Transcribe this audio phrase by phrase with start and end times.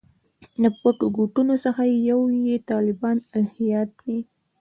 [0.61, 4.19] له پټو ګوټونو څخه یو یې طالبانو الهیات دي.